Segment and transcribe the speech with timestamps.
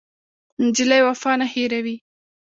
[0.63, 1.95] نجلۍ وفا نه هېروي.